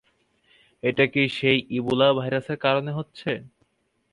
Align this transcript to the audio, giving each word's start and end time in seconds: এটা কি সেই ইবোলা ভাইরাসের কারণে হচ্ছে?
এটা 0.83 1.05
কি 1.13 1.23
সেই 1.37 1.57
ইবোলা 1.77 2.07
ভাইরাসের 2.17 2.57
কারণে 2.65 2.91
হচ্ছে? 2.97 3.31